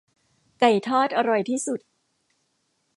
[0.59, 1.79] ไก่ทอดอร่อยที่สุด